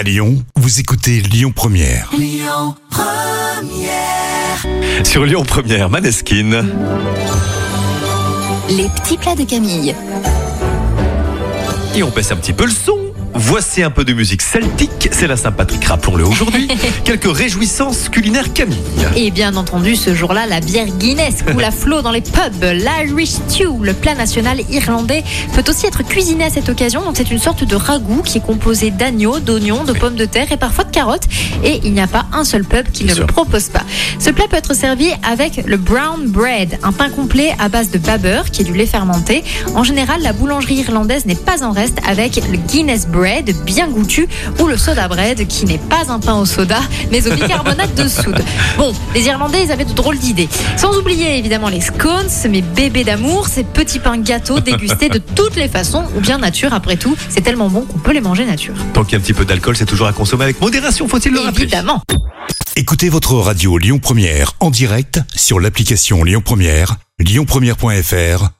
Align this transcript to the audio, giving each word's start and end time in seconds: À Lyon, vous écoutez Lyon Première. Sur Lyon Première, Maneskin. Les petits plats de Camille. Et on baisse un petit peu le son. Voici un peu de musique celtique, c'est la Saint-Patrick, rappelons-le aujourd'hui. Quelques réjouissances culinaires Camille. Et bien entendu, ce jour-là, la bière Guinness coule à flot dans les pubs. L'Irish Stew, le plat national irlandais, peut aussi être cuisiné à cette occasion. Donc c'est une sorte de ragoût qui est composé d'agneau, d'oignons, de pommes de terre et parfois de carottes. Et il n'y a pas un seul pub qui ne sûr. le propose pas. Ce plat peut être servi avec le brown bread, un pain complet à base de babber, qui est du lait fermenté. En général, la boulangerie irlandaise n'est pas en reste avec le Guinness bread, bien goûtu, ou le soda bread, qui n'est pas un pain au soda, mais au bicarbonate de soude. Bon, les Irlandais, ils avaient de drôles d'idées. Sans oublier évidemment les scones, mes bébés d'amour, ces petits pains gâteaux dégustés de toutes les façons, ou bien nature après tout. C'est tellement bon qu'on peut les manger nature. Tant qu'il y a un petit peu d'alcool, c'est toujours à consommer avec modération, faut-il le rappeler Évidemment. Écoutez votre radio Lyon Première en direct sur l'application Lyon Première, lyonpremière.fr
À 0.00 0.02
Lyon, 0.02 0.42
vous 0.56 0.80
écoutez 0.80 1.20
Lyon 1.20 1.52
Première. 1.54 2.10
Sur 5.04 5.26
Lyon 5.26 5.44
Première, 5.46 5.90
Maneskin. 5.90 6.64
Les 8.70 8.88
petits 8.88 9.18
plats 9.18 9.34
de 9.34 9.44
Camille. 9.44 9.94
Et 11.94 12.02
on 12.02 12.08
baisse 12.08 12.32
un 12.32 12.36
petit 12.36 12.54
peu 12.54 12.64
le 12.64 12.70
son. 12.70 13.09
Voici 13.34 13.82
un 13.82 13.90
peu 13.90 14.04
de 14.04 14.12
musique 14.12 14.42
celtique, 14.42 15.08
c'est 15.12 15.28
la 15.28 15.36
Saint-Patrick, 15.36 15.84
rappelons-le 15.84 16.24
aujourd'hui. 16.26 16.68
Quelques 17.04 17.32
réjouissances 17.32 18.08
culinaires 18.08 18.52
Camille. 18.52 18.76
Et 19.16 19.30
bien 19.30 19.54
entendu, 19.56 19.94
ce 19.94 20.14
jour-là, 20.14 20.46
la 20.46 20.60
bière 20.60 20.86
Guinness 20.86 21.42
coule 21.42 21.62
à 21.62 21.70
flot 21.70 22.02
dans 22.02 22.10
les 22.10 22.22
pubs. 22.22 22.62
L'Irish 22.62 23.30
Stew, 23.30 23.82
le 23.82 23.92
plat 23.92 24.14
national 24.14 24.60
irlandais, 24.68 25.22
peut 25.54 25.62
aussi 25.68 25.86
être 25.86 26.02
cuisiné 26.02 26.44
à 26.44 26.50
cette 26.50 26.68
occasion. 26.68 27.02
Donc 27.02 27.16
c'est 27.16 27.30
une 27.30 27.38
sorte 27.38 27.62
de 27.62 27.76
ragoût 27.76 28.22
qui 28.24 28.38
est 28.38 28.44
composé 28.44 28.90
d'agneau, 28.90 29.38
d'oignons, 29.38 29.84
de 29.84 29.92
pommes 29.92 30.16
de 30.16 30.24
terre 30.24 30.50
et 30.50 30.56
parfois 30.56 30.84
de 30.84 30.90
carottes. 30.90 31.28
Et 31.64 31.80
il 31.84 31.92
n'y 31.92 32.00
a 32.00 32.08
pas 32.08 32.26
un 32.32 32.44
seul 32.44 32.64
pub 32.64 32.90
qui 32.90 33.04
ne 33.04 33.14
sûr. 33.14 33.26
le 33.26 33.32
propose 33.32 33.68
pas. 33.68 33.84
Ce 34.18 34.30
plat 34.30 34.46
peut 34.50 34.56
être 34.56 34.74
servi 34.74 35.08
avec 35.22 35.64
le 35.66 35.76
brown 35.76 36.26
bread, 36.26 36.78
un 36.82 36.92
pain 36.92 37.10
complet 37.10 37.54
à 37.60 37.68
base 37.68 37.90
de 37.90 37.98
babber, 37.98 38.42
qui 38.52 38.62
est 38.62 38.64
du 38.64 38.74
lait 38.74 38.86
fermenté. 38.86 39.44
En 39.76 39.84
général, 39.84 40.20
la 40.22 40.32
boulangerie 40.32 40.76
irlandaise 40.76 41.26
n'est 41.26 41.36
pas 41.36 41.62
en 41.62 41.70
reste 41.70 41.98
avec 42.06 42.36
le 42.50 42.56
Guinness 42.56 43.06
bread, 43.06 43.19
bien 43.64 43.88
goûtu, 43.88 44.28
ou 44.58 44.66
le 44.66 44.76
soda 44.76 45.08
bread, 45.08 45.46
qui 45.46 45.64
n'est 45.66 45.78
pas 45.78 46.10
un 46.10 46.18
pain 46.18 46.34
au 46.34 46.44
soda, 46.44 46.80
mais 47.10 47.26
au 47.26 47.34
bicarbonate 47.34 47.94
de 47.94 48.08
soude. 48.08 48.42
Bon, 48.76 48.94
les 49.14 49.26
Irlandais, 49.26 49.64
ils 49.64 49.72
avaient 49.72 49.84
de 49.84 49.92
drôles 49.92 50.18
d'idées. 50.18 50.48
Sans 50.76 50.96
oublier 50.96 51.36
évidemment 51.36 51.68
les 51.68 51.80
scones, 51.80 52.28
mes 52.48 52.62
bébés 52.62 53.04
d'amour, 53.04 53.48
ces 53.48 53.64
petits 53.64 53.98
pains 53.98 54.18
gâteaux 54.18 54.60
dégustés 54.60 55.08
de 55.08 55.18
toutes 55.34 55.56
les 55.56 55.68
façons, 55.68 56.04
ou 56.16 56.20
bien 56.20 56.38
nature 56.38 56.72
après 56.72 56.96
tout. 56.96 57.16
C'est 57.28 57.42
tellement 57.42 57.68
bon 57.68 57.82
qu'on 57.82 57.98
peut 57.98 58.12
les 58.12 58.20
manger 58.20 58.46
nature. 58.46 58.74
Tant 58.94 59.04
qu'il 59.04 59.12
y 59.12 59.16
a 59.16 59.18
un 59.18 59.22
petit 59.22 59.34
peu 59.34 59.44
d'alcool, 59.44 59.76
c'est 59.76 59.86
toujours 59.86 60.06
à 60.06 60.12
consommer 60.12 60.44
avec 60.44 60.60
modération, 60.60 61.08
faut-il 61.08 61.32
le 61.32 61.40
rappeler 61.40 61.64
Évidemment. 61.64 62.02
Écoutez 62.76 63.08
votre 63.08 63.34
radio 63.34 63.76
Lyon 63.76 63.98
Première 63.98 64.52
en 64.60 64.70
direct 64.70 65.20
sur 65.34 65.60
l'application 65.60 66.24
Lyon 66.24 66.40
Première, 66.42 66.96
lyonpremière.fr 67.18 68.59